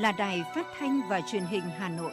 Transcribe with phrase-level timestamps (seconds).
[0.00, 2.12] là Đài Phát thanh và Truyền hình Hà Nội.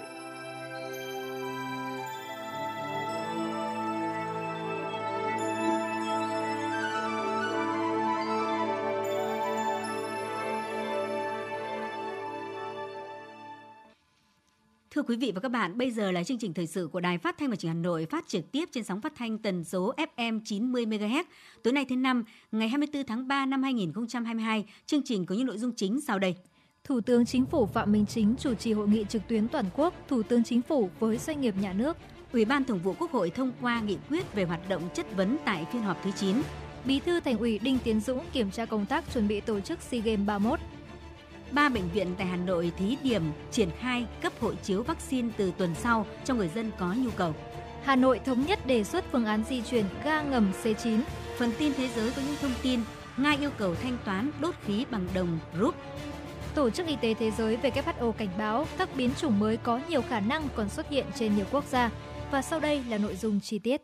[14.91, 17.17] Thưa quý vị và các bạn, bây giờ là chương trình thời sự của Đài
[17.17, 19.63] Phát thanh và Truyền hình Hà Nội phát trực tiếp trên sóng phát thanh tần
[19.63, 21.23] số FM 90 MHz.
[21.63, 25.57] Tối nay thứ năm, ngày 24 tháng 3 năm 2022, chương trình có những nội
[25.57, 26.35] dung chính sau đây.
[26.85, 29.93] Thủ tướng Chính phủ Phạm Minh Chính chủ trì hội nghị trực tuyến toàn quốc
[30.07, 31.97] Thủ tướng Chính phủ với doanh nghiệp nhà nước.
[32.33, 35.37] Ủy ban Thường vụ Quốc hội thông qua nghị quyết về hoạt động chất vấn
[35.45, 36.35] tại phiên họp thứ 9.
[36.85, 39.81] Bí thư Thành ủy Đinh Tiến Dũng kiểm tra công tác chuẩn bị tổ chức
[39.81, 40.59] SEA Games 31.
[41.51, 45.51] Ba bệnh viện tại Hà Nội thí điểm triển khai cấp hộ chiếu vaccine từ
[45.57, 47.33] tuần sau cho người dân có nhu cầu.
[47.83, 50.99] Hà Nội thống nhất đề xuất phương án di chuyển ga ngầm C9.
[51.37, 52.79] Phần tin thế giới có những thông tin
[53.17, 55.75] Nga yêu cầu thanh toán đốt khí bằng đồng rúp
[56.55, 60.01] Tổ chức Y tế Thế giới WHO cảnh báo các biến chủng mới có nhiều
[60.01, 61.91] khả năng còn xuất hiện trên nhiều quốc gia.
[62.31, 63.81] Và sau đây là nội dung chi tiết.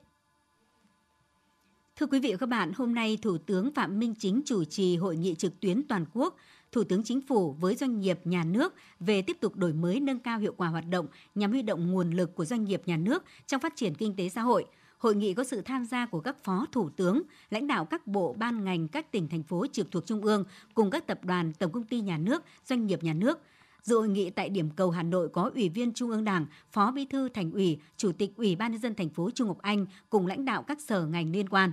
[1.95, 4.97] Thưa quý vị và các bạn, hôm nay Thủ tướng Phạm Minh Chính chủ trì
[4.97, 6.35] hội nghị trực tuyến toàn quốc
[6.71, 10.19] Thủ tướng Chính phủ với doanh nghiệp nhà nước về tiếp tục đổi mới nâng
[10.19, 13.23] cao hiệu quả hoạt động nhằm huy động nguồn lực của doanh nghiệp nhà nước
[13.47, 14.65] trong phát triển kinh tế xã hội–
[15.01, 18.33] Hội nghị có sự tham gia của các phó thủ tướng, lãnh đạo các bộ
[18.33, 20.43] ban ngành các tỉnh thành phố trực thuộc trung ương
[20.73, 23.39] cùng các tập đoàn, tổng công ty nhà nước, doanh nghiệp nhà nước.
[23.81, 26.91] Dự hội nghị tại điểm cầu Hà Nội có Ủy viên Trung ương Đảng, Phó
[26.91, 29.85] Bí thư Thành ủy, Chủ tịch Ủy ban nhân dân thành phố Trung Ngọc Anh
[30.09, 31.71] cùng lãnh đạo các sở ngành liên quan.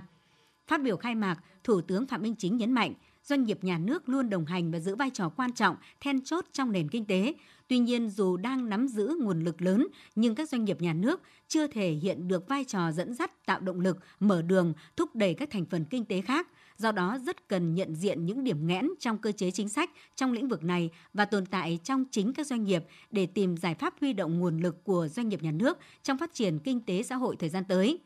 [0.67, 2.93] Phát biểu khai mạc, Thủ tướng Phạm Minh Chính nhấn mạnh,
[3.29, 6.45] doanh nghiệp nhà nước luôn đồng hành và giữ vai trò quan trọng, then chốt
[6.53, 7.33] trong nền kinh tế,
[7.69, 11.21] Tuy nhiên, dù đang nắm giữ nguồn lực lớn, nhưng các doanh nghiệp nhà nước
[11.47, 15.33] chưa thể hiện được vai trò dẫn dắt tạo động lực, mở đường, thúc đẩy
[15.33, 16.47] các thành phần kinh tế khác.
[16.77, 20.31] Do đó, rất cần nhận diện những điểm nghẽn trong cơ chế chính sách trong
[20.31, 23.93] lĩnh vực này và tồn tại trong chính các doanh nghiệp để tìm giải pháp
[24.01, 27.15] huy động nguồn lực của doanh nghiệp nhà nước trong phát triển kinh tế xã
[27.15, 27.99] hội thời gian tới.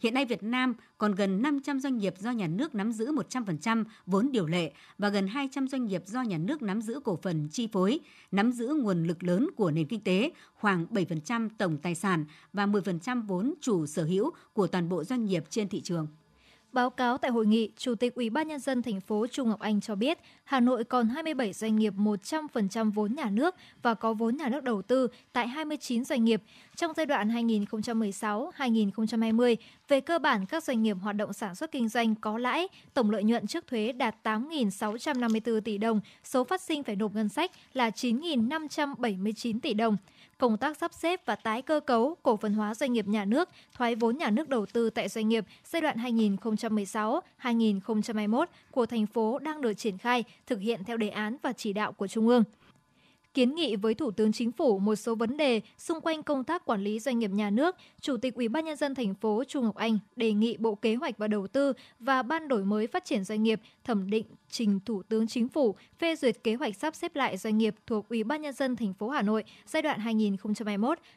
[0.00, 3.84] Hiện nay Việt Nam còn gần 500 doanh nghiệp do nhà nước nắm giữ 100%
[4.06, 7.48] vốn điều lệ và gần 200 doanh nghiệp do nhà nước nắm giữ cổ phần
[7.48, 8.00] chi phối,
[8.32, 12.66] nắm giữ nguồn lực lớn của nền kinh tế, khoảng 7% tổng tài sản và
[12.66, 16.06] 10% vốn chủ sở hữu của toàn bộ doanh nghiệp trên thị trường.
[16.74, 19.60] Báo cáo tại hội nghị, Chủ tịch Ủy ban nhân dân thành phố Trung Ngọc
[19.60, 24.14] Anh cho biết, Hà Nội còn 27 doanh nghiệp 100% vốn nhà nước và có
[24.14, 26.42] vốn nhà nước đầu tư tại 29 doanh nghiệp.
[26.76, 29.56] Trong giai đoạn 2016-2020,
[29.88, 33.10] về cơ bản các doanh nghiệp hoạt động sản xuất kinh doanh có lãi, tổng
[33.10, 37.50] lợi nhuận trước thuế đạt 8.654 tỷ đồng, số phát sinh phải nộp ngân sách
[37.72, 39.96] là 9.579 tỷ đồng
[40.44, 43.48] công tác sắp xếp và tái cơ cấu, cổ phần hóa doanh nghiệp nhà nước,
[43.74, 49.38] thoái vốn nhà nước đầu tư tại doanh nghiệp giai đoạn 2016-2021 của thành phố
[49.38, 52.44] đang được triển khai, thực hiện theo đề án và chỉ đạo của Trung ương
[53.34, 56.64] kiến nghị với Thủ tướng Chính phủ một số vấn đề xung quanh công tác
[56.64, 59.62] quản lý doanh nghiệp nhà nước, Chủ tịch Ủy ban nhân dân thành phố Chu
[59.62, 63.04] Ngọc Anh đề nghị Bộ Kế hoạch và Đầu tư và Ban đổi mới phát
[63.04, 66.94] triển doanh nghiệp thẩm định trình Thủ tướng Chính phủ phê duyệt kế hoạch sắp
[66.94, 70.00] xếp lại doanh nghiệp thuộc Ủy ban nhân dân thành phố Hà Nội giai đoạn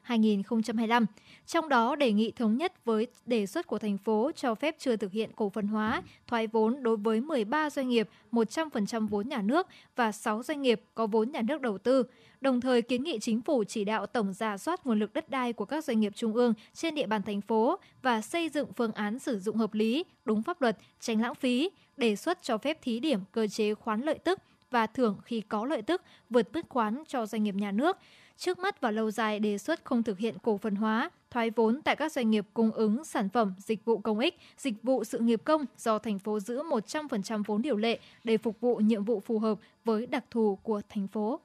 [0.07, 1.05] 2021-2025.
[1.45, 4.95] Trong đó đề nghị thống nhất với đề xuất của thành phố cho phép chưa
[4.95, 9.41] thực hiện cổ phần hóa, thoái vốn đối với 13 doanh nghiệp 100% vốn nhà
[9.41, 12.03] nước và 6 doanh nghiệp có vốn nhà nước đầu tư
[12.41, 15.53] đồng thời kiến nghị chính phủ chỉ đạo tổng giả soát nguồn lực đất đai
[15.53, 18.91] của các doanh nghiệp trung ương trên địa bàn thành phố và xây dựng phương
[18.91, 22.81] án sử dụng hợp lý, đúng pháp luật, tránh lãng phí, đề xuất cho phép
[22.81, 24.39] thí điểm cơ chế khoán lợi tức
[24.71, 27.97] và thưởng khi có lợi tức vượt mức khoán cho doanh nghiệp nhà nước.
[28.37, 31.81] Trước mắt và lâu dài đề xuất không thực hiện cổ phần hóa, thoái vốn
[31.81, 35.19] tại các doanh nghiệp cung ứng sản phẩm, dịch vụ công ích, dịch vụ sự
[35.19, 39.19] nghiệp công do thành phố giữ 100% vốn điều lệ để phục vụ nhiệm vụ
[39.19, 41.39] phù hợp với đặc thù của thành phố.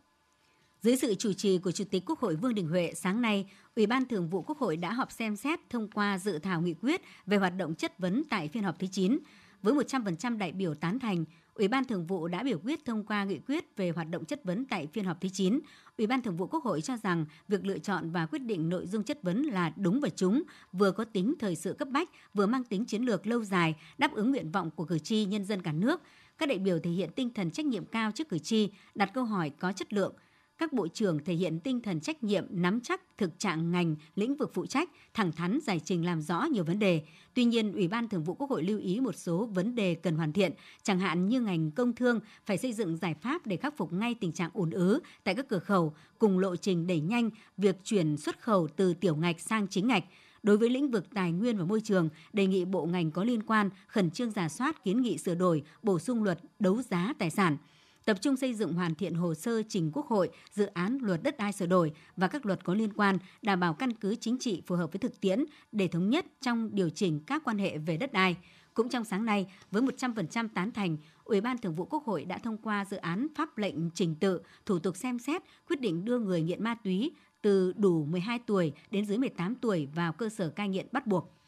[0.83, 3.47] Dưới sự chủ trì của Chủ tịch Quốc hội Vương Đình Huệ, sáng nay,
[3.77, 6.75] Ủy ban Thường vụ Quốc hội đã họp xem xét thông qua dự thảo nghị
[6.75, 9.19] quyết về hoạt động chất vấn tại phiên họp thứ 9.
[9.63, 11.25] Với 100% đại biểu tán thành,
[11.55, 14.45] Ủy ban Thường vụ đã biểu quyết thông qua nghị quyết về hoạt động chất
[14.45, 15.61] vấn tại phiên họp thứ 9.
[15.99, 18.87] Ủy ban Thường vụ Quốc hội cho rằng việc lựa chọn và quyết định nội
[18.87, 20.43] dung chất vấn là đúng và trúng,
[20.73, 24.15] vừa có tính thời sự cấp bách, vừa mang tính chiến lược lâu dài, đáp
[24.15, 26.01] ứng nguyện vọng của cử tri nhân dân cả nước.
[26.39, 29.25] Các đại biểu thể hiện tinh thần trách nhiệm cao trước cử tri, đặt câu
[29.25, 30.15] hỏi có chất lượng,
[30.59, 34.37] các bộ trưởng thể hiện tinh thần trách nhiệm nắm chắc thực trạng ngành, lĩnh
[34.37, 37.03] vực phụ trách, thẳng thắn giải trình làm rõ nhiều vấn đề.
[37.35, 40.17] Tuy nhiên, Ủy ban Thường vụ Quốc hội lưu ý một số vấn đề cần
[40.17, 40.53] hoàn thiện,
[40.83, 44.15] chẳng hạn như ngành công thương phải xây dựng giải pháp để khắc phục ngay
[44.15, 48.17] tình trạng ùn ứ tại các cửa khẩu, cùng lộ trình đẩy nhanh việc chuyển
[48.17, 50.05] xuất khẩu từ tiểu ngạch sang chính ngạch.
[50.43, 53.43] Đối với lĩnh vực tài nguyên và môi trường, đề nghị bộ ngành có liên
[53.43, 57.31] quan khẩn trương giả soát kiến nghị sửa đổi, bổ sung luật đấu giá tài
[57.31, 57.57] sản–
[58.05, 61.37] tập trung xây dựng hoàn thiện hồ sơ trình Quốc hội dự án luật đất
[61.39, 64.63] đai sửa đổi và các luật có liên quan, đảm bảo căn cứ chính trị
[64.67, 67.97] phù hợp với thực tiễn để thống nhất trong điều chỉnh các quan hệ về
[67.97, 68.37] đất đai.
[68.75, 72.39] Cũng trong sáng nay, với 100% tán thành, Ủy ban Thường vụ Quốc hội đã
[72.39, 76.19] thông qua dự án pháp lệnh trình tự, thủ tục xem xét, quyết định đưa
[76.19, 77.13] người nghiện ma túy
[77.43, 81.42] từ đủ 12 tuổi đến dưới 18 tuổi vào cơ sở cai nghiện bắt buộc.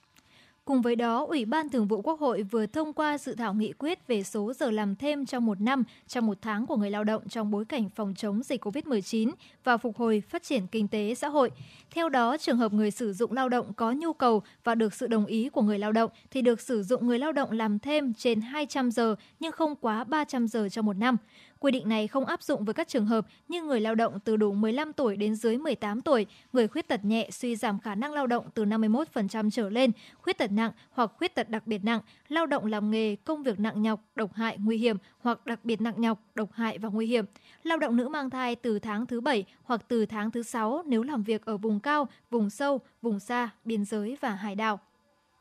[0.67, 3.73] Cùng với đó, Ủy ban Thường vụ Quốc hội vừa thông qua dự thảo nghị
[3.73, 7.05] quyết về số giờ làm thêm trong một năm, trong một tháng của người lao
[7.05, 9.31] động trong bối cảnh phòng chống dịch COVID-19
[9.65, 11.51] và phục hồi phát triển kinh tế xã hội.
[11.91, 15.07] Theo đó, trường hợp người sử dụng lao động có nhu cầu và được sự
[15.07, 18.15] đồng ý của người lao động thì được sử dụng người lao động làm thêm
[18.15, 21.17] trên 200 giờ nhưng không quá 300 giờ trong một năm.
[21.65, 24.37] Quy định này không áp dụng với các trường hợp như người lao động từ
[24.37, 28.13] đủ 15 tuổi đến dưới 18 tuổi, người khuyết tật nhẹ suy giảm khả năng
[28.13, 29.91] lao động từ 51% trở lên,
[30.23, 33.61] khuyết tật nặng hoặc khuyết tật đặc biệt nặng, lao động làm nghề công việc
[33.61, 37.07] nặng nhọc, độc hại, nguy hiểm hoặc đặc biệt nặng nhọc, độc hại và nguy
[37.07, 37.25] hiểm.
[37.63, 41.03] Lao động nữ mang thai từ tháng thứ 7 hoặc từ tháng thứ 6 nếu
[41.03, 44.81] làm việc ở vùng cao, vùng sâu, vùng xa, biên giới và hải đảo.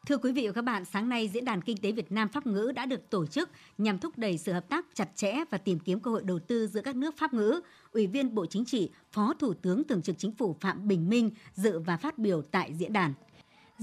[0.08, 2.48] Thưa quý vị và các bạn, sáng nay Diễn đàn Kinh tế Việt Nam Pháp
[2.48, 5.80] ngữ đã được tổ chức nhằm thúc đẩy sự hợp tác chặt chẽ và tìm
[5.80, 7.62] kiếm cơ hội đầu tư giữa các nước Pháp ngữ.
[7.92, 11.32] Ủy viên Bộ Chính trị, Phó Thủ tướng Thường trực Chính phủ Phạm Bình Minh
[11.54, 13.14] dự và phát biểu tại diễn đàn.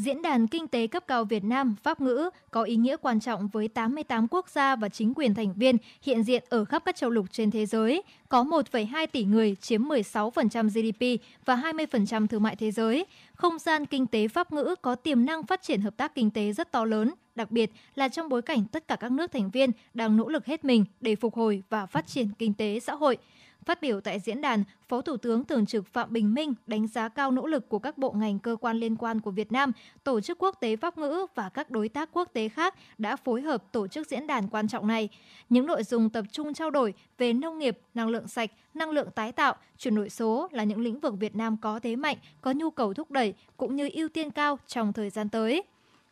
[0.00, 3.48] Diễn đàn Kinh tế cấp cao Việt Nam Pháp ngữ có ý nghĩa quan trọng
[3.48, 7.10] với 88 quốc gia và chính quyền thành viên hiện diện ở khắp các châu
[7.10, 12.56] lục trên thế giới, có 1,2 tỷ người chiếm 16% GDP và 20% thương mại
[12.56, 13.06] thế giới.
[13.34, 16.52] Không gian kinh tế Pháp ngữ có tiềm năng phát triển hợp tác kinh tế
[16.52, 19.70] rất to lớn, đặc biệt là trong bối cảnh tất cả các nước thành viên
[19.94, 23.18] đang nỗ lực hết mình để phục hồi và phát triển kinh tế xã hội.
[23.64, 27.08] Phát biểu tại diễn đàn, Phó Thủ tướng Thường trực Phạm Bình Minh đánh giá
[27.08, 29.72] cao nỗ lực của các bộ ngành cơ quan liên quan của Việt Nam,
[30.04, 33.42] Tổ chức Quốc tế Pháp ngữ và các đối tác quốc tế khác đã phối
[33.42, 35.08] hợp tổ chức diễn đàn quan trọng này.
[35.48, 39.08] Những nội dung tập trung trao đổi về nông nghiệp, năng lượng sạch, năng lượng
[39.14, 42.52] tái tạo, chuyển đổi số là những lĩnh vực Việt Nam có thế mạnh, có
[42.52, 45.62] nhu cầu thúc đẩy cũng như ưu tiên cao trong thời gian tới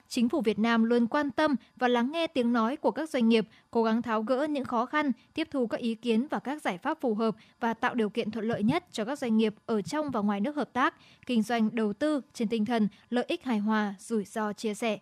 [0.09, 3.29] chính phủ Việt Nam luôn quan tâm và lắng nghe tiếng nói của các doanh
[3.29, 6.63] nghiệp, cố gắng tháo gỡ những khó khăn, tiếp thu các ý kiến và các
[6.63, 9.55] giải pháp phù hợp và tạo điều kiện thuận lợi nhất cho các doanh nghiệp
[9.67, 10.95] ở trong và ngoài nước hợp tác,
[11.27, 14.99] kinh doanh đầu tư trên tinh thần lợi ích hài hòa, rủi ro chia sẻ.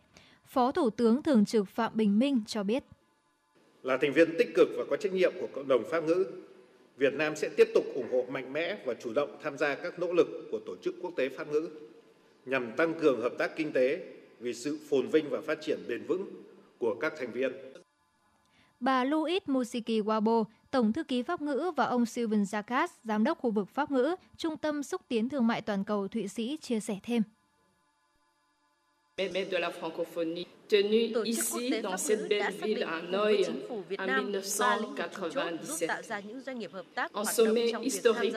[0.47, 2.85] Phó Thủ tướng Thường trực Phạm Bình Minh cho biết.
[3.82, 6.26] Là thành viên tích cực và có trách nhiệm của cộng đồng Pháp ngữ,
[6.97, 9.99] Việt Nam sẽ tiếp tục ủng hộ mạnh mẽ và chủ động tham gia các
[9.99, 11.69] nỗ lực của Tổ chức Quốc tế Pháp ngữ
[12.47, 16.06] nhằm tăng cường hợp tác kinh tế, vì sự phồn vinh và phát triển bền
[16.06, 16.26] vững
[16.78, 17.52] của các thành viên.
[18.80, 23.38] Bà Louis Musiki Wabo, Tổng thư ký Pháp ngữ và ông Sylvain Jacques, Giám đốc
[23.38, 26.80] khu vực Pháp ngữ, Trung tâm xúc tiến thương mại toàn cầu Thụy Sĩ chia
[26.80, 27.22] sẻ thêm.
[29.16, 33.46] de la francophonie tenu ici dans cette belle ville à Hanoï
[33.98, 35.90] en 1997.
[37.14, 38.36] Un sommet historique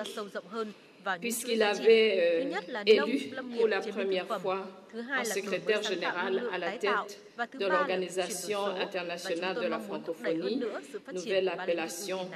[1.21, 4.67] puisqu'il avait euh, élu pour la première fois
[5.15, 7.19] un secrétaire général à la tête
[7.59, 10.63] de l'Organisation internationale de la francophonie,
[11.13, 12.29] nouvelle appellation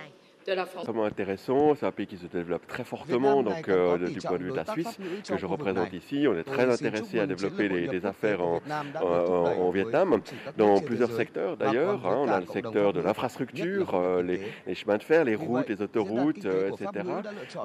[0.84, 4.44] Vraiment intéressant, c'est un pays qui se développe très fortement, donc euh, du point de
[4.44, 4.98] vue de la Suisse,
[5.28, 6.26] que je représente ici.
[6.28, 8.62] On est très intéressé à développer les, les affaires en,
[9.02, 10.22] en, en, Vietnam,
[10.58, 12.06] dans plusieurs secteurs d'ailleurs.
[12.06, 12.18] Hein.
[12.22, 15.82] On a le secteur de l'infrastructure, euh, les, les, chemins de fer, les routes, les
[15.82, 17.06] autoroutes, euh, etc.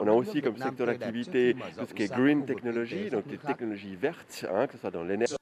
[0.00, 3.96] On a aussi comme secteur d'activité tout ce qui est green technology, donc des technologies
[3.96, 5.34] vertes, hein, que ce soit dans l'énergie.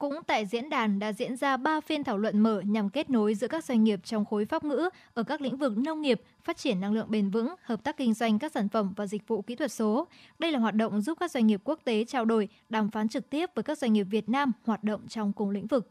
[0.00, 3.34] Cũng tại diễn đàn đã diễn ra 3 phiên thảo luận mở nhằm kết nối
[3.34, 6.56] giữa các doanh nghiệp trong khối pháp ngữ ở các lĩnh vực nông nghiệp, phát
[6.56, 9.42] triển năng lượng bền vững, hợp tác kinh doanh các sản phẩm và dịch vụ
[9.42, 10.08] kỹ thuật số.
[10.38, 13.30] Đây là hoạt động giúp các doanh nghiệp quốc tế trao đổi, đàm phán trực
[13.30, 15.90] tiếp với các doanh nghiệp Việt Nam hoạt động trong cùng lĩnh vực.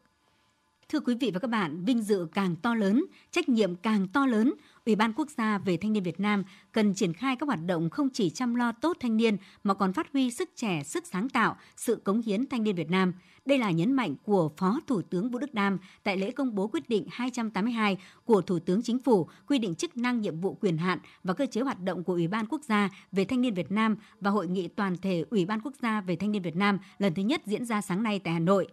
[0.89, 4.25] Thưa quý vị và các bạn, vinh dự càng to lớn, trách nhiệm càng to
[4.25, 4.53] lớn,
[4.85, 7.89] Ủy ban Quốc gia về Thanh niên Việt Nam cần triển khai các hoạt động
[7.89, 11.29] không chỉ chăm lo tốt thanh niên mà còn phát huy sức trẻ, sức sáng
[11.29, 13.13] tạo, sự cống hiến thanh niên Việt Nam.
[13.45, 16.67] Đây là nhấn mạnh của Phó Thủ tướng Vũ Đức Đam tại lễ công bố
[16.67, 20.77] quyết định 282 của Thủ tướng Chính phủ quy định chức năng nhiệm vụ quyền
[20.77, 23.71] hạn và cơ chế hoạt động của Ủy ban Quốc gia về Thanh niên Việt
[23.71, 26.79] Nam và Hội nghị toàn thể Ủy ban Quốc gia về Thanh niên Việt Nam
[26.97, 28.67] lần thứ nhất diễn ra sáng nay tại Hà Nội.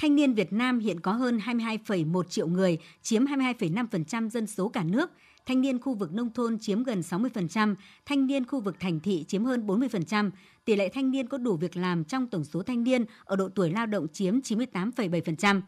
[0.00, 4.82] Thanh niên Việt Nam hiện có hơn 22,1 triệu người, chiếm 22,5% dân số cả
[4.84, 5.10] nước.
[5.46, 7.74] Thanh niên khu vực nông thôn chiếm gần 60%,
[8.06, 10.30] thanh niên khu vực thành thị chiếm hơn 40%.
[10.64, 13.48] Tỷ lệ thanh niên có đủ việc làm trong tổng số thanh niên ở độ
[13.48, 15.60] tuổi lao động chiếm 98,7%.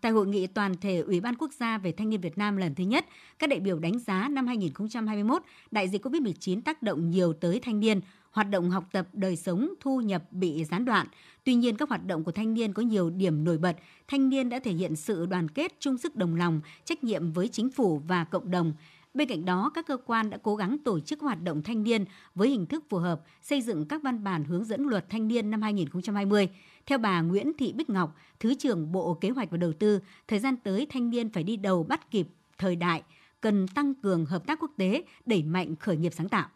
[0.00, 2.74] Tại hội nghị toàn thể Ủy ban Quốc gia về Thanh niên Việt Nam lần
[2.74, 3.06] thứ nhất,
[3.38, 7.80] các đại biểu đánh giá năm 2021, đại dịch COVID-19 tác động nhiều tới thanh
[7.80, 11.06] niên hoạt động học tập, đời sống, thu nhập bị gián đoạn.
[11.44, 13.76] Tuy nhiên, các hoạt động của thanh niên có nhiều điểm nổi bật.
[14.08, 17.48] Thanh niên đã thể hiện sự đoàn kết, chung sức đồng lòng, trách nhiệm với
[17.48, 18.72] chính phủ và cộng đồng.
[19.14, 22.04] Bên cạnh đó, các cơ quan đã cố gắng tổ chức hoạt động thanh niên
[22.34, 25.50] với hình thức phù hợp, xây dựng các văn bản hướng dẫn luật thanh niên
[25.50, 26.48] năm 2020.
[26.86, 30.38] Theo bà Nguyễn Thị Bích Ngọc, Thứ trưởng Bộ Kế hoạch và Đầu tư, thời
[30.38, 33.02] gian tới thanh niên phải đi đầu bắt kịp thời đại,
[33.40, 36.48] cần tăng cường hợp tác quốc tế, đẩy mạnh khởi nghiệp sáng tạo.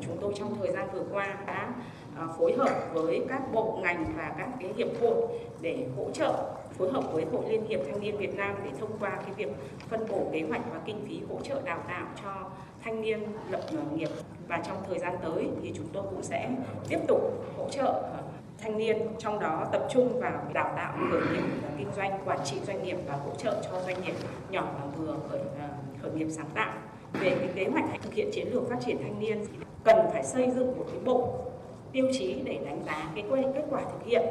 [0.00, 1.72] Chúng tôi trong thời gian vừa qua đã
[2.16, 5.14] à, phối hợp với các bộ ngành và các cái hiệp hội
[5.60, 6.32] để hỗ trợ,
[6.78, 9.48] phối hợp với Hội Liên hiệp Thanh niên Việt Nam để thông qua cái việc
[9.88, 12.50] phân bổ kế hoạch và kinh phí hỗ trợ đào tạo cho
[12.84, 13.60] thanh niên lập
[13.94, 14.08] nghiệp.
[14.48, 16.50] Và trong thời gian tới thì chúng tôi cũng sẽ
[16.88, 17.20] tiếp tục
[17.56, 18.20] hỗ trợ à,
[18.62, 22.38] thanh niên trong đó tập trung vào đào tạo khởi nghiệp và kinh doanh, quản
[22.44, 24.14] trị doanh nghiệp và hỗ trợ cho doanh nghiệp
[24.50, 25.68] nhỏ và vừa khởi à,
[26.02, 26.72] khởi nghiệp sáng tạo
[27.12, 30.24] về cái kế hoạch thực hiện chiến lược phát triển thanh niên thì cần phải
[30.24, 31.38] xây dựng một cái bộ
[31.92, 33.24] tiêu chí để đánh giá cái
[33.54, 34.22] kết quả thực hiện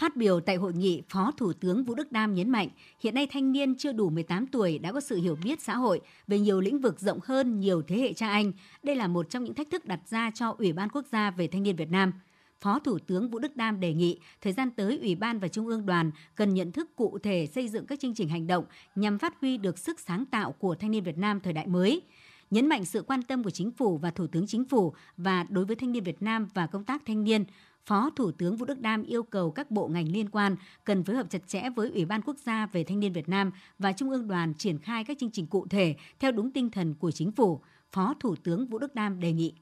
[0.00, 2.68] Phát biểu tại hội nghị, Phó Thủ tướng Vũ Đức Đam nhấn mạnh,
[3.00, 6.00] hiện nay thanh niên chưa đủ 18 tuổi đã có sự hiểu biết xã hội
[6.26, 8.52] về nhiều lĩnh vực rộng hơn nhiều thế hệ cha anh.
[8.82, 11.46] Đây là một trong những thách thức đặt ra cho Ủy ban Quốc gia về
[11.46, 12.12] thanh niên Việt Nam.
[12.60, 15.66] Phó Thủ tướng Vũ Đức Đam đề nghị thời gian tới Ủy ban và Trung
[15.66, 18.64] ương đoàn cần nhận thức cụ thể xây dựng các chương trình hành động
[18.94, 22.02] nhằm phát huy được sức sáng tạo của thanh niên Việt Nam thời đại mới,
[22.50, 25.64] nhấn mạnh sự quan tâm của chính phủ và thủ tướng chính phủ và đối
[25.64, 27.44] với thanh niên Việt Nam và công tác thanh niên.
[27.86, 31.16] Phó Thủ tướng Vũ Đức Đam yêu cầu các bộ ngành liên quan cần phối
[31.16, 34.10] hợp chặt chẽ với Ủy ban Quốc gia về thanh niên Việt Nam và Trung
[34.10, 37.32] ương đoàn triển khai các chương trình cụ thể theo đúng tinh thần của chính
[37.32, 37.60] phủ.
[37.92, 39.54] Phó Thủ tướng Vũ Đức Đam đề nghị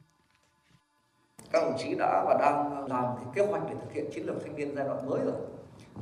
[1.52, 4.42] các đồng chí đã và đang làm cái kế hoạch để thực hiện chiến lược
[4.42, 5.34] thanh niên giai đoạn mới rồi.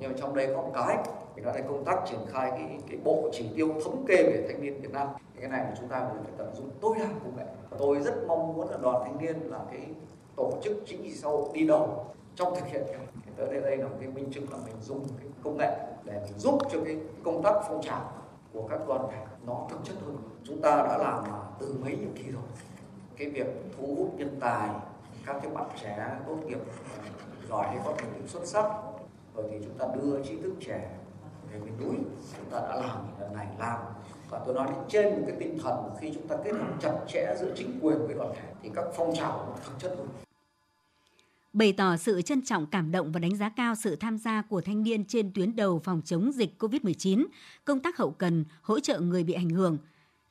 [0.00, 0.98] Nhưng mà trong đây có một cái
[1.36, 4.46] thì đó là công tác triển khai cái, cái bộ chỉ tiêu thống kê về
[4.48, 5.08] thanh niên Việt Nam.
[5.40, 7.44] Cái này của chúng ta phải tận dụng tối đa công nghệ.
[7.78, 9.86] Tôi rất mong muốn là đoàn thanh niên là cái
[10.36, 12.96] tổ chức chính trị xã hội đi đầu trong thực hiện cái
[13.36, 16.38] tới đây đây là cái minh chứng là mình dùng cái công nghệ để mình
[16.38, 18.12] giúp cho cái công tác phong trào
[18.52, 20.16] của các đoàn thể nó thực chất hơn.
[20.44, 21.24] Chúng ta đã làm
[21.60, 22.42] từ mấy nhiệm kỳ rồi.
[23.16, 23.46] Cái việc
[23.78, 24.68] thu hút nhân tài
[25.26, 26.58] các cái bạn trẻ tốt nghiệp
[26.96, 27.04] ờ,
[27.48, 28.64] giỏi hay có thành tích xuất sắc
[29.36, 30.90] rồi thì chúng ta đưa trí thức trẻ
[31.52, 31.96] về miền núi.
[32.36, 33.78] Chúng ta đã làm lần này làm.
[34.30, 37.36] Và tôi nói trên một cái tinh thần khi chúng ta kết hợp chặt chẽ
[37.40, 40.08] giữa chính quyền với đoàn thể thì các phong trào nó thực chất hơn.
[41.52, 44.60] Bày tỏ sự trân trọng cảm động và đánh giá cao sự tham gia của
[44.60, 47.26] thanh niên trên tuyến đầu phòng chống dịch COVID-19,
[47.64, 49.78] công tác hậu cần, hỗ trợ người bị ảnh hưởng.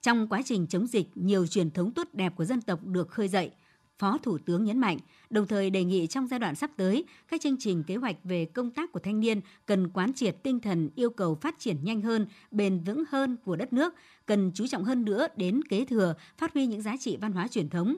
[0.02, 3.28] Trong quá trình chống dịch, nhiều truyền thống tốt đẹp của dân tộc được khơi
[3.28, 3.52] dậy–
[4.00, 4.98] Phó Thủ tướng nhấn mạnh,
[5.30, 8.46] đồng thời đề nghị trong giai đoạn sắp tới, các chương trình kế hoạch về
[8.46, 12.02] công tác của thanh niên cần quán triệt tinh thần yêu cầu phát triển nhanh
[12.02, 13.94] hơn, bền vững hơn của đất nước,
[14.26, 17.48] cần chú trọng hơn nữa đến kế thừa, phát huy những giá trị văn hóa
[17.48, 17.96] truyền thống.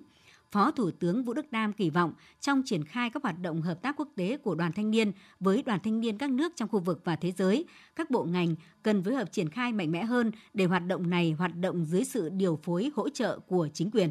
[0.52, 3.82] Phó Thủ tướng Vũ Đức Đam kỳ vọng trong triển khai các hoạt động hợp
[3.82, 6.80] tác quốc tế của đoàn thanh niên với đoàn thanh niên các nước trong khu
[6.80, 10.32] vực và thế giới, các bộ ngành cần phối hợp triển khai mạnh mẽ hơn
[10.54, 14.10] để hoạt động này hoạt động dưới sự điều phối hỗ trợ của chính quyền.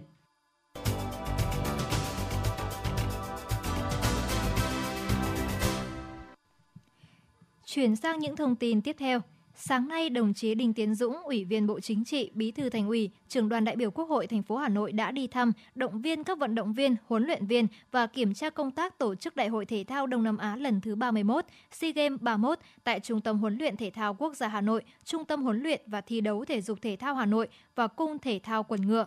[7.76, 9.20] Chuyển sang những thông tin tiếp theo.
[9.54, 12.88] Sáng nay, đồng chí Đinh Tiến Dũng, Ủy viên Bộ Chính trị, Bí thư Thành
[12.88, 16.00] ủy, trưởng đoàn đại biểu Quốc hội thành phố Hà Nội đã đi thăm, động
[16.02, 19.36] viên các vận động viên, huấn luyện viên và kiểm tra công tác tổ chức
[19.36, 23.20] Đại hội thể thao Đông Nam Á lần thứ 31, SEA Games 31 tại Trung
[23.20, 26.20] tâm huấn luyện thể thao quốc gia Hà Nội, Trung tâm huấn luyện và thi
[26.20, 29.06] đấu thể dục thể thao Hà Nội và Cung thể thao quần ngựa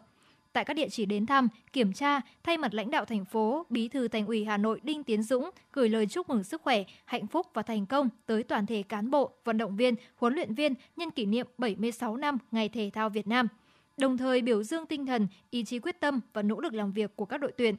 [0.53, 3.88] tại các địa chỉ đến thăm, kiểm tra, thay mặt lãnh đạo thành phố, Bí
[3.88, 7.27] thư Thành ủy Hà Nội Đinh Tiến Dũng gửi lời chúc mừng sức khỏe, hạnh
[7.27, 10.74] phúc và thành công tới toàn thể cán bộ, vận động viên, huấn luyện viên
[10.96, 13.48] nhân kỷ niệm 76 năm Ngày Thể thao Việt Nam.
[13.98, 17.15] Đồng thời biểu dương tinh thần, ý chí quyết tâm và nỗ lực làm việc
[17.15, 17.75] của các đội tuyển.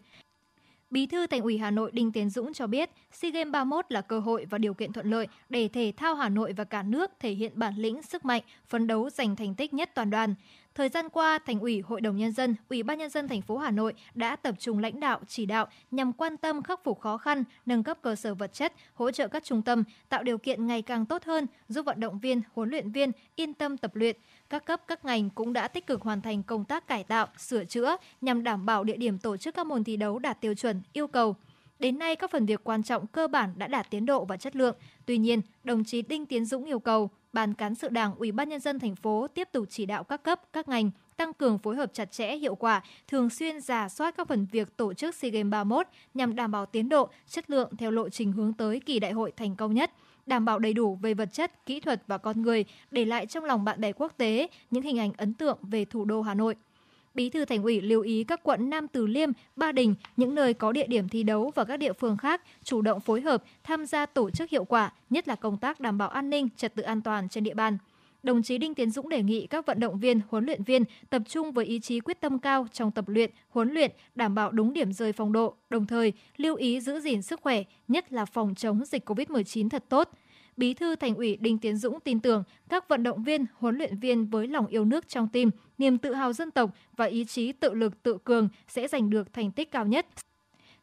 [0.90, 4.00] Bí thư Thành ủy Hà Nội Đinh Tiến Dũng cho biết, SEA Games 31 là
[4.00, 7.10] cơ hội và điều kiện thuận lợi để thể thao Hà Nội và cả nước
[7.20, 10.34] thể hiện bản lĩnh, sức mạnh, phấn đấu giành thành tích nhất toàn đoàn.
[10.74, 13.56] Thời gian qua, Thành ủy, Hội đồng nhân dân, Ủy ban nhân dân thành phố
[13.58, 17.16] Hà Nội đã tập trung lãnh đạo, chỉ đạo nhằm quan tâm khắc phục khó
[17.18, 20.66] khăn, nâng cấp cơ sở vật chất, hỗ trợ các trung tâm, tạo điều kiện
[20.66, 24.16] ngày càng tốt hơn, giúp vận động viên, huấn luyện viên yên tâm tập luyện.
[24.50, 27.64] Các cấp các ngành cũng đã tích cực hoàn thành công tác cải tạo, sửa
[27.64, 30.82] chữa nhằm đảm bảo địa điểm tổ chức các môn thi đấu đạt tiêu chuẩn,
[30.92, 31.36] yêu cầu.
[31.78, 34.56] Đến nay, các phần việc quan trọng cơ bản đã đạt tiến độ và chất
[34.56, 34.76] lượng.
[35.06, 38.48] Tuy nhiên, đồng chí Đinh Tiến Dũng yêu cầu Ban cán sự Đảng, Ủy ban
[38.48, 41.76] nhân dân thành phố tiếp tục chỉ đạo các cấp, các ngành tăng cường phối
[41.76, 45.30] hợp chặt chẽ, hiệu quả, thường xuyên giả soát các phần việc tổ chức SEA
[45.30, 48.98] Games 31 nhằm đảm bảo tiến độ, chất lượng theo lộ trình hướng tới kỳ
[48.98, 49.90] đại hội thành công nhất
[50.30, 53.44] đảm bảo đầy đủ về vật chất, kỹ thuật và con người, để lại trong
[53.44, 56.54] lòng bạn bè quốc tế những hình ảnh ấn tượng về thủ đô Hà Nội.
[57.14, 60.54] Bí thư Thành ủy lưu ý các quận Nam Từ Liêm, Ba Đình, những nơi
[60.54, 63.86] có địa điểm thi đấu và các địa phương khác chủ động phối hợp tham
[63.86, 66.82] gia tổ chức hiệu quả, nhất là công tác đảm bảo an ninh, trật tự
[66.82, 67.78] an toàn trên địa bàn
[68.22, 71.22] đồng chí Đinh Tiến Dũng đề nghị các vận động viên, huấn luyện viên tập
[71.28, 74.72] trung với ý chí quyết tâm cao trong tập luyện, huấn luyện, đảm bảo đúng
[74.72, 78.54] điểm rơi phong độ, đồng thời lưu ý giữ gìn sức khỏe, nhất là phòng
[78.54, 80.08] chống dịch COVID-19 thật tốt.
[80.56, 83.98] Bí thư Thành ủy Đinh Tiến Dũng tin tưởng các vận động viên, huấn luyện
[83.98, 87.52] viên với lòng yêu nước trong tim, niềm tự hào dân tộc và ý chí
[87.52, 90.06] tự lực tự cường sẽ giành được thành tích cao nhất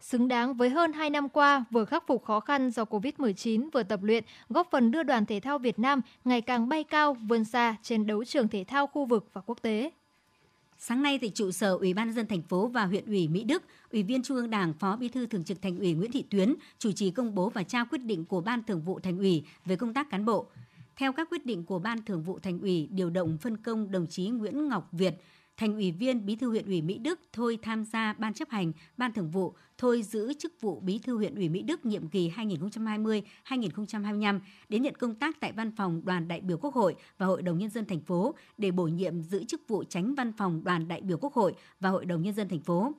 [0.02, 3.84] xứng đáng với hơn 2 năm qua vừa khắc phục khó khăn do Covid-19 vừa
[3.84, 7.46] tập luyện, góp phần đưa đoàn thể thao Việt Nam ngày càng bay cao, vươn
[7.46, 9.92] xa trên đấu trường thể thao khu vực và quốc tế.
[10.78, 13.64] Sáng nay tại trụ sở Ủy ban dân thành phố và huyện ủy Mỹ Đức,
[13.92, 16.56] Ủy viên Trung ương Đảng, Phó Bí thư Thường trực Thành ủy Nguyễn Thị Tuyến
[16.80, 19.76] chủ trì công bố và trao quyết định của Ban Thường vụ Thành ủy về
[19.76, 20.46] công tác cán bộ.
[20.96, 24.08] Theo các quyết định của Ban Thường vụ Thành ủy điều động phân công đồng
[24.08, 25.14] chí Nguyễn Ngọc Việt,
[25.58, 28.72] thành ủy viên Bí thư huyện ủy Mỹ Đức thôi tham gia ban chấp hành,
[28.98, 32.30] ban thường vụ, thôi giữ chức vụ Bí thư huyện ủy Mỹ Đức nhiệm kỳ
[32.30, 37.42] 2020-2025 đến nhận công tác tại văn phòng đoàn đại biểu Quốc hội và Hội
[37.42, 40.88] đồng nhân dân thành phố để bổ nhiệm giữ chức vụ tránh văn phòng đoàn
[40.88, 42.94] đại biểu Quốc hội và Hội đồng nhân dân thành phố.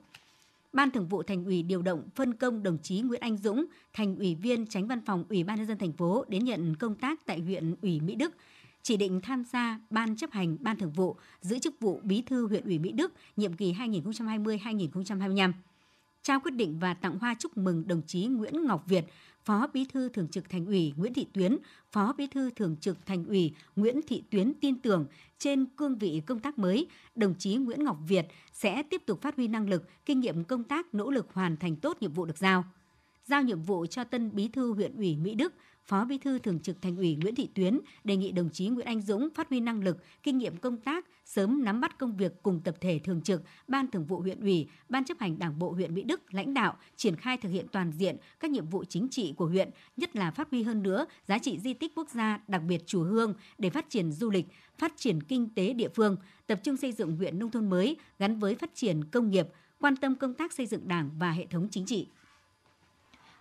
[0.73, 4.15] Ban Thường vụ Thành ủy điều động phân công đồng chí Nguyễn Anh Dũng, thành
[4.15, 7.25] ủy viên tránh văn phòng Ủy ban nhân dân thành phố đến nhận công tác
[7.25, 8.31] tại huyện ủy Mỹ Đức
[8.81, 12.47] chỉ định tham gia Ban chấp hành Ban Thường vụ, giữ chức vụ Bí thư
[12.47, 15.53] huyện ủy Mỹ Đức nhiệm kỳ 2020-2025.
[16.23, 19.05] Trao quyết định và tặng hoa chúc mừng đồng chí Nguyễn Ngọc Việt,
[19.43, 21.57] Phó Bí thư Thường trực Thành ủy Nguyễn Thị Tuyến,
[21.91, 25.05] Phó Bí thư Thường trực Thành ủy Nguyễn Thị Tuyến tin tưởng
[25.37, 29.35] trên cương vị công tác mới, đồng chí Nguyễn Ngọc Việt sẽ tiếp tục phát
[29.35, 32.37] huy năng lực, kinh nghiệm công tác, nỗ lực hoàn thành tốt nhiệm vụ được
[32.37, 32.63] giao.
[33.29, 35.53] Giao nhiệm vụ cho tân Bí thư huyện ủy Mỹ Đức–
[35.89, 38.85] Phó Bí thư Thường trực Thành ủy Nguyễn Thị Tuyến đề nghị đồng chí Nguyễn
[38.85, 42.43] Anh Dũng phát huy năng lực, kinh nghiệm công tác, sớm nắm bắt công việc
[42.43, 45.71] cùng tập thể thường trực, Ban Thường vụ huyện ủy, Ban chấp hành Đảng bộ
[45.71, 49.07] huyện Mỹ Đức lãnh đạo triển khai thực hiện toàn diện các nhiệm vụ chính
[49.09, 52.39] trị của huyện, nhất là phát huy hơn nữa giá trị di tích quốc gia,
[52.47, 54.45] đặc biệt chùa Hương để phát triển du lịch,
[54.77, 58.39] phát triển kinh tế địa phương, tập trung xây dựng huyện nông thôn mới gắn
[58.39, 59.47] với phát triển công nghiệp,
[59.79, 62.07] quan tâm công tác xây dựng Đảng và hệ thống chính trị.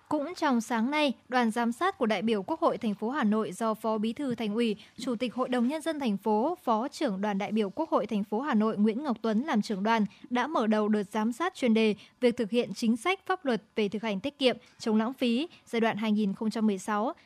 [0.08, 3.24] Cũng trong sáng nay, đoàn giám sát của đại biểu Quốc hội thành phố Hà
[3.24, 6.58] Nội do Phó Bí thư Thành ủy, Chủ tịch Hội đồng nhân dân thành phố,
[6.64, 9.62] Phó trưởng đoàn đại biểu Quốc hội thành phố Hà Nội Nguyễn Ngọc Tuấn làm
[9.62, 13.20] trưởng đoàn đã mở đầu đợt giám sát chuyên đề việc thực hiện chính sách
[13.26, 15.96] pháp luật về thực hành tiết kiệm, chống lãng phí giai đoạn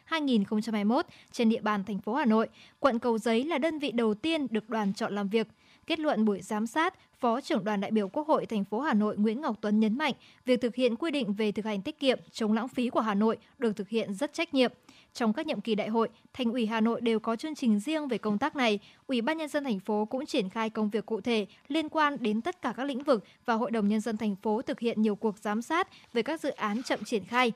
[0.08, 2.48] 2016-2021 trên địa bàn thành phố Hà Nội.
[2.80, 5.48] Quận Cầu Giấy là đơn vị đầu tiên được đoàn chọn làm việc.
[5.86, 8.94] Kết luận buổi giám sát, Phó trưởng đoàn đại biểu Quốc hội thành phố Hà
[8.94, 10.12] Nội Nguyễn Ngọc Tuấn nhấn mạnh,
[10.44, 13.14] việc thực hiện quy định về thực hành tiết kiệm, chống lãng phí của Hà
[13.14, 14.72] Nội được thực hiện rất trách nhiệm.
[15.14, 18.08] Trong các nhiệm kỳ đại hội, Thành ủy Hà Nội đều có chương trình riêng
[18.08, 18.78] về công tác này.
[19.06, 22.16] Ủy ban nhân dân thành phố cũng triển khai công việc cụ thể liên quan
[22.20, 25.02] đến tất cả các lĩnh vực và Hội đồng nhân dân thành phố thực hiện
[25.02, 27.52] nhiều cuộc giám sát về các dự án chậm triển khai.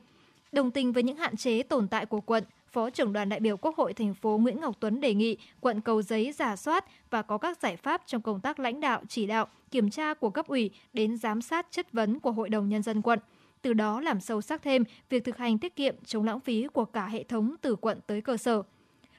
[0.52, 2.44] Đồng tình với những hạn chế tồn tại của quận,
[2.76, 5.80] Phó trưởng đoàn đại biểu Quốc hội thành phố Nguyễn Ngọc Tuấn đề nghị quận
[5.80, 9.26] Cầu Giấy giả soát và có các giải pháp trong công tác lãnh đạo, chỉ
[9.26, 12.82] đạo, kiểm tra của cấp ủy đến giám sát chất vấn của Hội đồng Nhân
[12.82, 13.18] dân quận.
[13.62, 16.84] Từ đó làm sâu sắc thêm việc thực hành tiết kiệm chống lãng phí của
[16.84, 18.62] cả hệ thống từ quận tới cơ sở.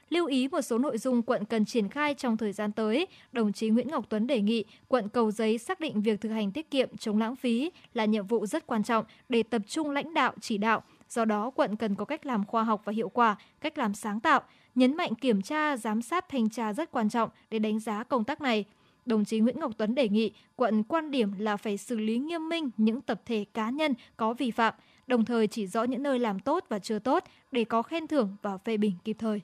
[0.08, 3.52] Lưu ý một số nội dung quận cần triển khai trong thời gian tới, đồng
[3.52, 6.70] chí Nguyễn Ngọc Tuấn đề nghị quận Cầu Giấy xác định việc thực hành tiết
[6.70, 10.32] kiệm chống lãng phí là nhiệm vụ rất quan trọng để tập trung lãnh đạo
[10.40, 13.78] chỉ đạo, Do đó, quận cần có cách làm khoa học và hiệu quả, cách
[13.78, 14.40] làm sáng tạo,
[14.74, 18.24] nhấn mạnh kiểm tra, giám sát, thanh tra rất quan trọng để đánh giá công
[18.24, 18.64] tác này.
[19.06, 22.48] Đồng chí Nguyễn Ngọc Tuấn đề nghị quận quan điểm là phải xử lý nghiêm
[22.48, 24.74] minh những tập thể cá nhân có vi phạm,
[25.06, 28.36] đồng thời chỉ rõ những nơi làm tốt và chưa tốt để có khen thưởng
[28.42, 29.40] và phê bình kịp thời.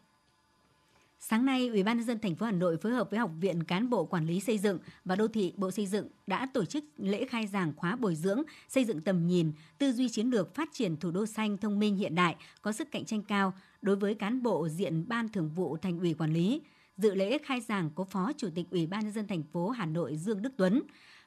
[1.26, 3.64] Sáng nay, Ủy ban nhân dân thành phố Hà Nội phối hợp với Học viện
[3.64, 6.84] Cán bộ Quản lý xây dựng và Đô thị Bộ Xây dựng đã tổ chức
[6.96, 10.68] lễ khai giảng khóa bồi dưỡng xây dựng tầm nhìn, tư duy chiến lược phát
[10.72, 14.14] triển thủ đô xanh thông minh hiện đại có sức cạnh tranh cao đối với
[14.14, 16.60] cán bộ diện Ban Thường vụ Thành ủy quản lý.
[16.96, 19.86] Dự lễ khai giảng có Phó Chủ tịch Ủy ban nhân dân thành phố Hà
[19.86, 20.82] Nội Dương Đức Tuấn.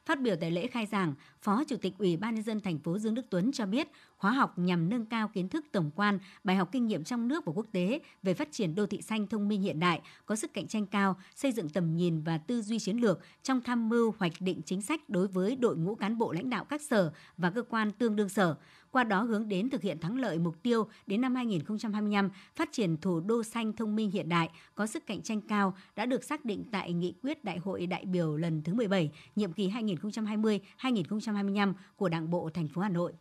[0.06, 2.98] Phát biểu tại lễ khai giảng, Phó Chủ tịch Ủy ban nhân dân thành phố
[2.98, 6.56] Dương Đức Tuấn cho biết, khóa học nhằm nâng cao kiến thức tổng quan, bài
[6.56, 9.48] học kinh nghiệm trong nước và quốc tế về phát triển đô thị xanh thông
[9.48, 12.78] minh hiện đại, có sức cạnh tranh cao, xây dựng tầm nhìn và tư duy
[12.78, 16.32] chiến lược trong tham mưu hoạch định chính sách đối với đội ngũ cán bộ
[16.32, 18.56] lãnh đạo các sở và cơ quan tương đương sở,
[18.90, 22.96] qua đó hướng đến thực hiện thắng lợi mục tiêu đến năm 2025 phát triển
[22.96, 26.44] thủ đô xanh thông minh hiện đại có sức cạnh tranh cao đã được xác
[26.44, 32.08] định tại nghị quyết Đại hội đại biểu lần thứ 17, nhiệm kỳ 2020-2025 của
[32.08, 33.12] Đảng bộ thành phố Hà Nội.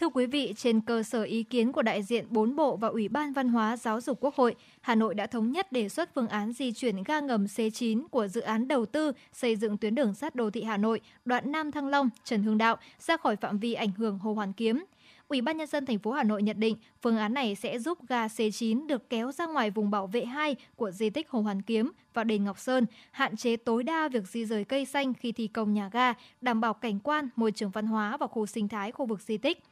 [0.00, 3.08] Thưa quý vị, trên cơ sở ý kiến của đại diện 4 bộ và Ủy
[3.08, 6.28] ban Văn hóa Giáo dục Quốc hội, Hà Nội đã thống nhất đề xuất phương
[6.28, 10.14] án di chuyển ga ngầm C9 của dự án đầu tư xây dựng tuyến đường
[10.14, 13.58] sắt đô thị Hà Nội, đoạn Nam Thăng Long, Trần Hưng Đạo ra khỏi phạm
[13.58, 14.84] vi ảnh hưởng Hồ Hoàn Kiếm.
[15.28, 17.98] Ủy ban nhân dân thành phố Hà Nội nhận định phương án này sẽ giúp
[18.08, 21.62] ga C9 được kéo ra ngoài vùng bảo vệ 2 của di tích Hồ Hoàn
[21.62, 25.32] Kiếm và đền Ngọc Sơn, hạn chế tối đa việc di rời cây xanh khi
[25.32, 28.68] thi công nhà ga, đảm bảo cảnh quan, môi trường văn hóa và khu sinh
[28.68, 29.62] thái khu vực di tích.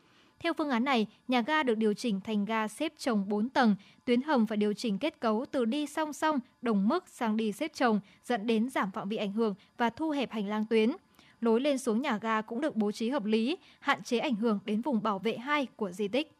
[0.45, 3.77] Theo phương án này, nhà ga được điều chỉnh thành ga xếp chồng 4 tầng,
[4.05, 7.53] tuyến hầm phải điều chỉnh kết cấu từ đi song song, đồng mức sang đi
[7.53, 10.93] xếp chồng, dẫn đến giảm phạm vi ảnh hưởng và thu hẹp hành lang tuyến.
[11.41, 14.59] Lối lên xuống nhà ga cũng được bố trí hợp lý, hạn chế ảnh hưởng
[14.65, 16.33] đến vùng bảo vệ 2 của di tích.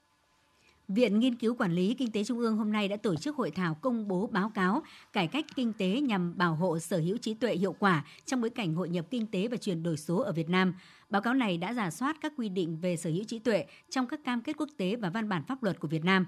[0.89, 3.51] Viện Nghiên cứu Quản lý Kinh tế Trung ương hôm nay đã tổ chức hội
[3.51, 7.35] thảo công bố báo cáo cải cách kinh tế nhằm bảo hộ sở hữu trí
[7.35, 10.33] tuệ hiệu quả trong bối cảnh hội nhập kinh tế và chuyển đổi số ở
[10.33, 10.75] Việt Nam.
[11.15, 14.07] Báo cáo này đã giả soát các quy định về sở hữu trí tuệ trong
[14.07, 16.27] các cam kết quốc tế và văn bản pháp luật của Việt Nam.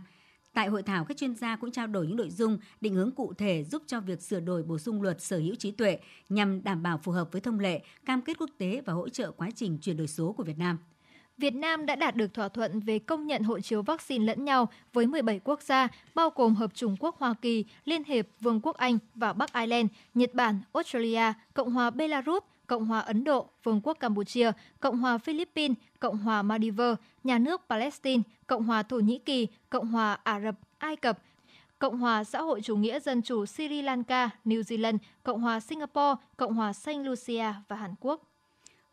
[0.54, 3.32] Tại hội thảo, các chuyên gia cũng trao đổi những nội dung định hướng cụ
[3.38, 6.82] thể giúp cho việc sửa đổi bổ sung luật sở hữu trí tuệ nhằm đảm
[6.82, 9.78] bảo phù hợp với thông lệ, cam kết quốc tế và hỗ trợ quá trình
[9.82, 10.78] chuyển đổi số của Việt Nam.
[11.38, 14.68] Việt Nam đã đạt được thỏa thuận về công nhận hộ chiếu vaccine lẫn nhau
[14.92, 18.76] với 17 quốc gia, bao gồm Hợp Trung Quốc Hoa Kỳ, Liên hiệp Vương quốc
[18.76, 23.80] Anh và Bắc Ireland, Nhật Bản, Australia, Cộng hòa Belarus, Cộng hòa Ấn Độ, Vương
[23.82, 29.18] quốc Campuchia, Cộng hòa Philippines, Cộng hòa Maldives, Nhà nước Palestine, Cộng hòa Thổ Nhĩ
[29.18, 31.18] Kỳ, Cộng hòa Ả Rập, Ai Cập,
[31.78, 36.14] Cộng hòa xã hội chủ nghĩa dân chủ Sri Lanka, New Zealand, Cộng hòa Singapore,
[36.36, 38.22] Cộng hòa Saint Lucia và Hàn Quốc.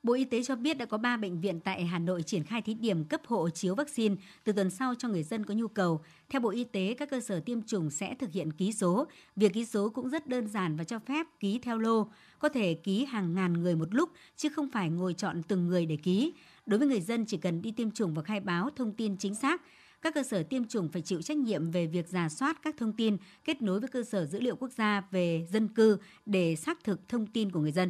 [0.04, 2.62] Bộ Y tế cho biết đã có 3 bệnh viện tại Hà Nội triển khai
[2.62, 6.02] thí điểm cấp hộ chiếu vaccine từ tuần sau cho người dân có nhu cầu.
[6.30, 9.08] Theo Bộ Y tế, các cơ sở tiêm chủng sẽ thực hiện ký số.
[9.36, 12.08] Việc ký số cũng rất đơn giản và cho phép ký theo lô,
[12.40, 15.86] có thể ký hàng ngàn người một lúc chứ không phải ngồi chọn từng người
[15.86, 16.34] để ký.
[16.66, 19.36] Đối với người dân chỉ cần đi tiêm chủng và khai báo thông tin chính
[19.36, 19.62] xác,
[20.02, 22.94] các cơ sở tiêm chủng phải chịu trách nhiệm về việc giả soát các thông
[22.94, 26.84] tin kết nối với cơ sở dữ liệu quốc gia về dân cư để xác
[26.84, 27.90] thực thông tin của người dân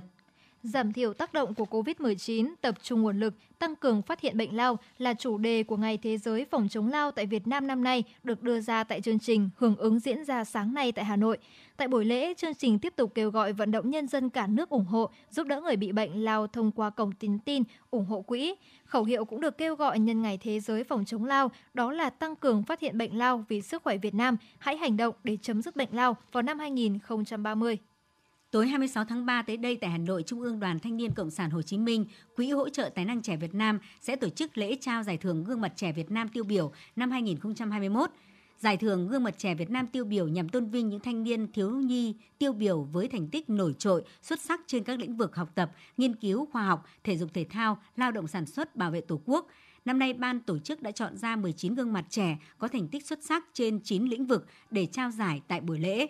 [0.64, 4.56] giảm thiểu tác động của COVID-19, tập trung nguồn lực, tăng cường phát hiện bệnh
[4.56, 7.84] lao là chủ đề của Ngày Thế giới phòng chống lao tại Việt Nam năm
[7.84, 11.16] nay được đưa ra tại chương trình hưởng ứng diễn ra sáng nay tại Hà
[11.16, 11.38] Nội.
[11.78, 14.70] Tại buổi lễ, chương trình tiếp tục kêu gọi vận động nhân dân cả nước
[14.70, 18.22] ủng hộ, giúp đỡ người bị bệnh lao thông qua cổng tín tin, ủng hộ
[18.22, 18.56] quỹ.
[18.86, 22.10] Khẩu hiệu cũng được kêu gọi nhân Ngày Thế giới phòng chống lao, đó là
[22.10, 25.38] tăng cường phát hiện bệnh lao vì sức khỏe Việt Nam, hãy hành động để
[25.42, 27.78] chấm dứt bệnh lao vào năm 2030.
[28.54, 31.32] Tối 26 tháng 3 tới đây tại Hà Nội, Trung ương Đoàn Thanh niên Cộng
[31.32, 34.58] sản Hồ Chí Minh, Quỹ hỗ trợ tài năng trẻ Việt Nam sẽ tổ chức
[34.58, 38.10] lễ trao giải thưởng gương mặt trẻ Việt Nam tiêu biểu năm 2021.
[38.60, 41.52] Giải thưởng gương mặt trẻ Việt Nam tiêu biểu nhằm tôn vinh những thanh niên
[41.52, 45.36] thiếu nhi tiêu biểu với thành tích nổi trội, xuất sắc trên các lĩnh vực
[45.36, 48.92] học tập, nghiên cứu, khoa học, thể dục thể thao, lao động sản xuất, bảo
[48.92, 49.48] vệ Tổ quốc.
[49.86, 53.06] Năm nay, ban tổ chức đã chọn ra 19 gương mặt trẻ có thành tích
[53.06, 56.08] xuất sắc trên 9 lĩnh vực để trao giải tại buổi lễ.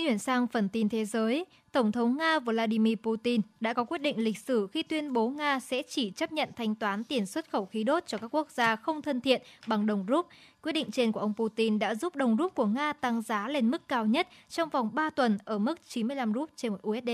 [0.00, 1.46] Xin chuyển sang phần tin thế giới.
[1.72, 5.60] Tổng thống Nga Vladimir Putin đã có quyết định lịch sử khi tuyên bố Nga
[5.60, 8.76] sẽ chỉ chấp nhận thanh toán tiền xuất khẩu khí đốt cho các quốc gia
[8.76, 10.26] không thân thiện bằng đồng rúp.
[10.62, 13.70] Quyết định trên của ông Putin đã giúp đồng rúp của Nga tăng giá lên
[13.70, 17.10] mức cao nhất trong vòng 3 tuần ở mức 95 rúp trên một USD.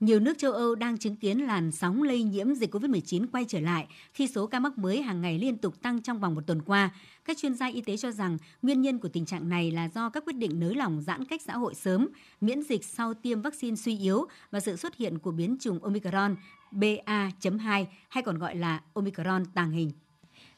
[0.00, 3.60] Nhiều nước châu Âu đang chứng kiến làn sóng lây nhiễm dịch COVID-19 quay trở
[3.60, 6.62] lại khi số ca mắc mới hàng ngày liên tục tăng trong vòng một tuần
[6.62, 6.90] qua.
[7.24, 10.10] Các chuyên gia y tế cho rằng nguyên nhân của tình trạng này là do
[10.10, 12.08] các quyết định nới lỏng giãn cách xã hội sớm,
[12.40, 16.36] miễn dịch sau tiêm vaccine suy yếu và sự xuất hiện của biến chủng Omicron
[16.70, 19.90] BA.2 hay còn gọi là Omicron tàng hình.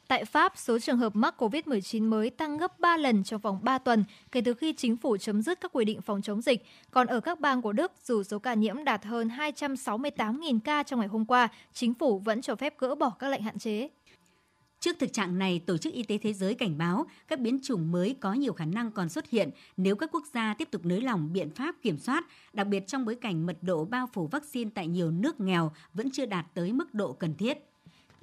[0.08, 3.78] Tại Pháp, số trường hợp mắc COVID-19 mới tăng gấp 3 lần trong vòng 3
[3.78, 6.66] tuần kể từ khi chính phủ chấm dứt các quy định phòng chống dịch.
[6.90, 11.00] Còn ở các bang của Đức, dù số ca nhiễm đạt hơn 268.000 ca trong
[11.00, 13.88] ngày hôm qua, chính phủ vẫn cho phép gỡ bỏ các lệnh hạn chế.
[14.80, 17.92] Trước thực trạng này, Tổ chức Y tế Thế giới cảnh báo các biến chủng
[17.92, 21.00] mới có nhiều khả năng còn xuất hiện nếu các quốc gia tiếp tục nới
[21.00, 24.70] lỏng biện pháp kiểm soát, đặc biệt trong bối cảnh mật độ bao phủ vaccine
[24.74, 27.58] tại nhiều nước nghèo vẫn chưa đạt tới mức độ cần thiết.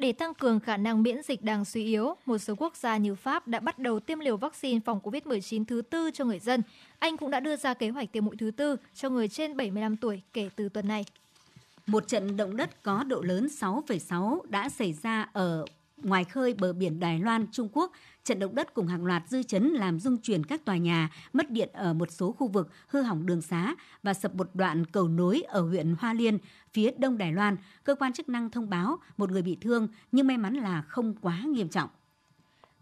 [0.04, 3.16] Để tăng cường khả năng miễn dịch đang suy yếu, một số quốc gia như
[3.16, 6.62] Pháp đã bắt đầu tiêm liều vaccine phòng COVID-19 thứ tư cho người dân.
[7.00, 9.98] Anh cũng đã đưa ra kế hoạch tiêm mũi thứ tư cho người trên 75
[9.98, 11.06] tuổi kể từ tuần này.
[11.88, 15.66] Một trận động đất có độ lớn 6,6 đã xảy ra ở
[15.98, 17.92] ngoài khơi bờ biển Đài Loan, Trung Quốc,
[18.24, 21.52] trận động đất cùng hàng loạt dư chấn làm rung chuyển các tòa nhà, mất
[21.52, 25.08] điện ở một số khu vực, hư hỏng đường xá và sập một đoạn cầu
[25.08, 26.38] nối ở huyện Hoa Liên,
[26.74, 27.58] phía đông Đài Loan.
[27.84, 31.16] Cơ quan chức năng thông báo một người bị thương nhưng may mắn là không
[31.22, 31.90] quá nghiêm trọng.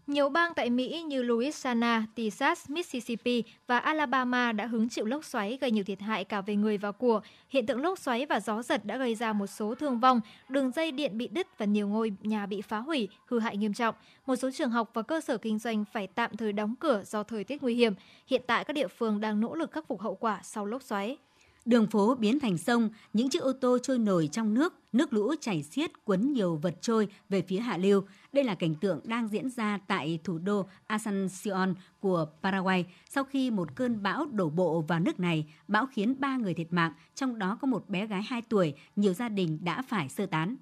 [0.06, 5.58] Nhiều bang tại Mỹ như Louisiana, Texas, Mississippi và Alabama đã hứng chịu lốc xoáy
[5.60, 7.20] gây nhiều thiệt hại cả về người và của.
[7.48, 10.70] Hiện tượng lốc xoáy và gió giật đã gây ra một số thương vong, đường
[10.70, 13.94] dây điện bị đứt và nhiều ngôi nhà bị phá hủy, hư hại nghiêm trọng.
[14.26, 17.22] Một số trường học và cơ sở kinh doanh phải tạm thời đóng cửa do
[17.22, 17.94] thời tiết nguy hiểm.
[18.26, 21.18] Hiện tại các địa phương đang nỗ lực khắc phục hậu quả sau lốc xoáy.
[21.64, 25.34] Đường phố biến thành sông, những chiếc ô tô trôi nổi trong nước, nước lũ
[25.40, 28.02] chảy xiết cuốn nhiều vật trôi về phía hạ lưu.
[28.32, 33.50] Đây là cảnh tượng đang diễn ra tại thủ đô Asuncion của Paraguay sau khi
[33.50, 35.46] một cơn bão đổ bộ vào nước này.
[35.68, 39.12] Bão khiến 3 người thiệt mạng, trong đó có một bé gái 2 tuổi, nhiều
[39.12, 40.56] gia đình đã phải sơ tán.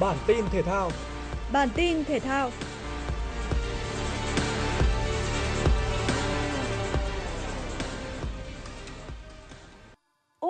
[0.00, 0.90] Bản tin thể thao
[1.52, 2.50] Bản tin thể thao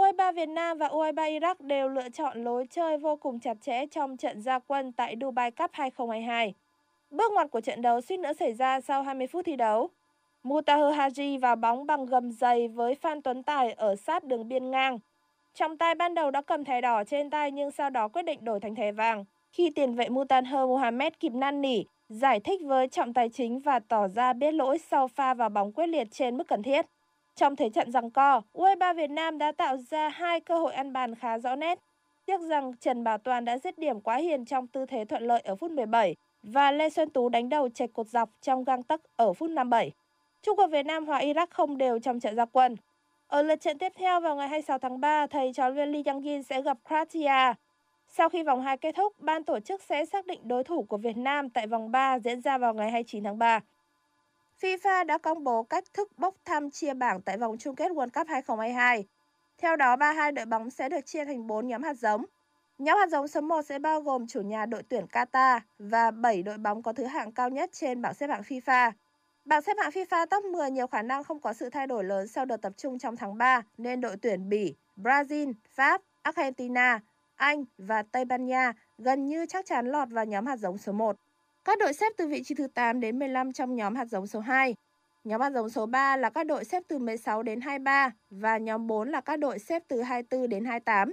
[0.07, 3.87] U23 Việt Nam và U23 Iraq đều lựa chọn lối chơi vô cùng chặt chẽ
[3.87, 6.55] trong trận gia quân tại Dubai Cup 2022.
[7.11, 9.89] Bước ngoặt của trận đấu suýt nữa xảy ra sau 20 phút thi đấu.
[10.43, 14.71] Mutahir Haji vào bóng bằng gầm dày với Phan Tuấn Tài ở sát đường biên
[14.71, 14.99] ngang.
[15.55, 18.45] Trọng tài ban đầu đã cầm thẻ đỏ trên tay nhưng sau đó quyết định
[18.45, 19.25] đổi thành thẻ vàng.
[19.53, 23.79] Khi tiền vệ Mutanher Mohamed kịp năn nỉ, giải thích với trọng tài chính và
[23.79, 26.87] tỏ ra biết lỗi sau pha vào bóng quyết liệt trên mức cần thiết.
[27.37, 30.93] Trong thế trận giằng co, U23 Việt Nam đã tạo ra hai cơ hội ăn
[30.93, 31.79] bàn khá rõ nét.
[32.27, 35.41] Tiếc rằng Trần Bảo Toàn đã dứt điểm quá hiền trong tư thế thuận lợi
[35.41, 39.01] ở phút 17 và Lê Xuân Tú đánh đầu chệch cột dọc trong găng tấc
[39.17, 39.93] ở phút 57.
[40.43, 42.77] Trung cuộc Việt Nam hòa Iraq không đều trong trận gia quân.
[43.27, 46.43] Ở lượt trận tiếp theo vào ngày 26 tháng 3, thầy trò luyện Lee Yang
[46.43, 47.55] sẽ gặp Croatia.
[48.09, 50.97] Sau khi vòng 2 kết thúc, ban tổ chức sẽ xác định đối thủ của
[50.97, 53.61] Việt Nam tại vòng 3 diễn ra vào ngày 29 tháng 3.
[54.61, 58.11] FIFA đã công bố cách thức bốc thăm chia bảng tại vòng chung kết World
[58.11, 59.07] Cup 2022.
[59.59, 62.25] Theo đó, 32 đội bóng sẽ được chia thành 4 nhóm hạt giống.
[62.79, 66.43] Nhóm hạt giống số 1 sẽ bao gồm chủ nhà đội tuyển Qatar và 7
[66.43, 68.93] đội bóng có thứ hạng cao nhất trên bảng xếp hạng FIFA.
[69.45, 72.29] Bảng xếp hạng FIFA top 10 nhiều khả năng không có sự thay đổi lớn
[72.29, 77.01] sau đợt tập trung trong tháng 3, nên đội tuyển Bỉ, Brazil, Pháp, Argentina,
[77.37, 80.93] Anh và Tây Ban Nha gần như chắc chắn lọt vào nhóm hạt giống số
[80.93, 81.17] 1.
[81.67, 84.41] Các đội xếp từ vị trí thứ 8 đến 15 trong nhóm hạt giống số
[84.41, 84.75] 2.
[85.25, 88.87] Nhóm hạt giống số 3 là các đội xếp từ 16 đến 23 và nhóm
[88.87, 91.13] 4 là các đội xếp từ 24 đến 28.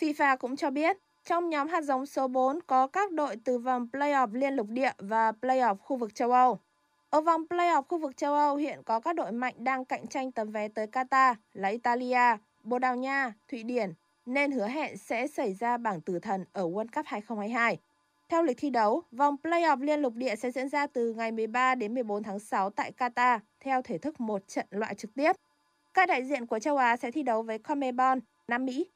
[0.00, 3.88] FIFA cũng cho biết, trong nhóm hạt giống số 4 có các đội từ vòng
[3.92, 6.58] playoff liên lục địa và playoff khu vực châu Âu.
[7.10, 10.32] Ở vòng playoff khu vực châu Âu hiện có các đội mạnh đang cạnh tranh
[10.32, 13.92] tấm vé tới Qatar là Italia, Bồ Đào Nha, Thụy Điển,
[14.26, 17.78] nên hứa hẹn sẽ xảy ra bảng tử thần ở World Cup 2022.
[18.28, 21.74] Theo lịch thi đấu, vòng playoff liên lục địa sẽ diễn ra từ ngày 13
[21.74, 25.32] đến 14 tháng 6 tại Qatar theo thể thức một trận loại trực tiếp.
[25.94, 28.86] Các đại diện của châu Á sẽ thi đấu với CONMEBOL, Nam Mỹ,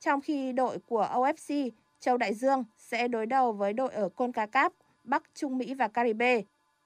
[0.00, 1.70] trong khi đội của OFC,
[2.00, 4.70] châu Đại Dương sẽ đối đầu với đội ở CONCACAF,
[5.04, 6.42] Bắc Trung Mỹ và Caribe.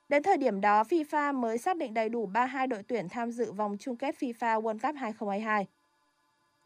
[0.08, 3.52] Đến thời điểm đó, FIFA mới xác định đầy đủ 32 đội tuyển tham dự
[3.52, 5.66] vòng chung kết FIFA World Cup 2022.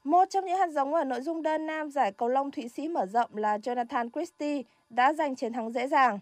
[0.04, 2.88] Một trong những hạt giống ở nội dung đơn nam giải cầu lông Thụy Sĩ
[2.88, 6.18] mở rộng là Jonathan Christie đã giành chiến thắng dễ dàng.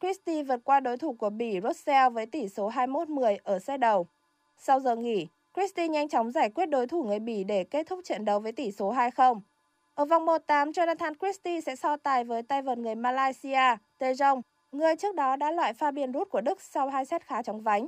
[0.00, 4.06] Christie vượt qua đối thủ của Bỉ Russell với tỷ số 21-10 ở set đầu.
[4.58, 8.00] Sau giờ nghỉ, Christie nhanh chóng giải quyết đối thủ người Bỉ để kết thúc
[8.04, 9.40] trận đấu với tỷ số 2-0.
[9.94, 14.96] Ở vòng 1-8, Jonathan Christie sẽ so tài với tay vợt người Malaysia, Tejong, người
[14.96, 17.86] trước đó đã loại Fabian Ruth của Đức sau hai set khá chóng vánh.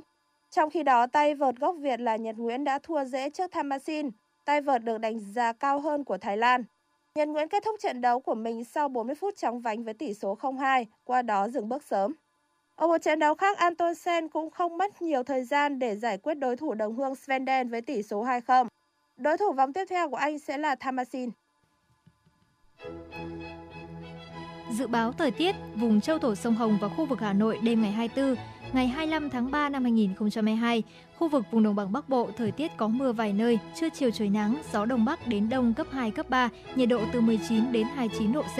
[0.49, 4.09] Trong khi đó, tay vợt gốc Việt là Nhật Nguyễn đã thua dễ trước Thamasin,
[4.45, 6.63] tay vợt được đánh giá cao hơn của Thái Lan.
[7.15, 10.13] Nhật Nguyễn kết thúc trận đấu của mình sau 40 phút chóng vánh với tỷ
[10.13, 12.13] số 0-2, qua đó dừng bước sớm.
[12.75, 16.17] Ở một trận đấu khác, Anton Sen cũng không mất nhiều thời gian để giải
[16.17, 18.67] quyết đối thủ đồng hương Svenden với tỷ số 2-0.
[19.17, 21.29] Đối thủ vòng tiếp theo của anh sẽ là Thamasin.
[24.71, 27.81] Dự báo thời tiết vùng châu thổ sông Hồng và khu vực Hà Nội đêm
[27.81, 28.35] ngày 24,
[28.73, 30.83] ngày 25 tháng 3 năm 2022,
[31.23, 34.11] khu vực vùng đồng bằng Bắc Bộ thời tiết có mưa vài nơi, trưa chiều
[34.11, 37.71] trời nắng, gió đông bắc đến đông cấp 2 cấp 3, nhiệt độ từ 19
[37.71, 38.57] đến 29 độ C.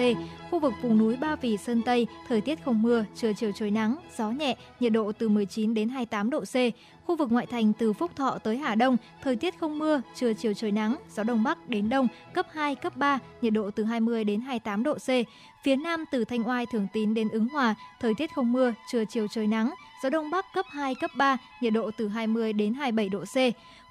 [0.54, 3.70] Khu vực vùng núi Ba Vì Sơn Tây thời tiết không mưa, trưa chiều trời
[3.70, 6.54] nắng, gió nhẹ, nhiệt độ từ 19 đến 28 độ C.
[7.06, 10.32] Khu vực ngoại thành từ Phúc Thọ tới Hà Đông, thời tiết không mưa, trưa
[10.32, 13.84] chiều trời nắng, gió đông bắc đến đông, cấp 2, cấp 3, nhiệt độ từ
[13.84, 15.08] 20 đến 28 độ C.
[15.64, 19.04] Phía Nam từ Thanh Oai, Thường Tín đến Ứng Hòa, thời tiết không mưa, trưa
[19.04, 22.74] chiều trời nắng, gió đông bắc cấp 2, cấp 3, nhiệt độ từ 20 đến
[22.74, 23.36] 27 độ C.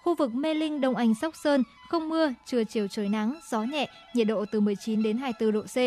[0.04, 3.63] Khu vực Mê Linh, Đông Anh, Sóc Sơn, không mưa, trưa chiều trời nắng, gió
[3.63, 5.78] nhẹ, nhiệt độ từ 19 đến 24 độ C.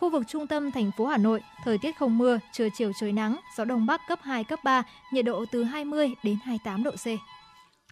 [0.00, 3.12] Khu vực trung tâm thành phố Hà Nội, thời tiết không mưa, trưa chiều trời
[3.12, 4.82] nắng, gió đông bắc cấp 2, cấp 3,
[5.12, 7.06] nhiệt độ từ 20 đến 28 độ C.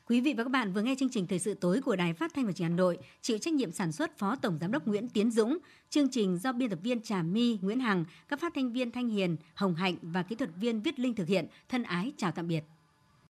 [0.06, 2.34] Quý vị và các bạn vừa nghe chương trình Thời sự tối của Đài Phát
[2.34, 4.86] thanh và Truyền hình Hà Nội, chịu trách nhiệm sản xuất Phó Tổng giám đốc
[4.86, 5.58] Nguyễn Tiến Dũng,
[5.90, 9.08] chương trình do biên tập viên Trà My, Nguyễn Hằng, các phát thanh viên Thanh
[9.08, 11.46] Hiền, Hồng Hạnh và kỹ thuật viên Viết Linh thực hiện.
[11.68, 12.64] Thân ái chào tạm biệt.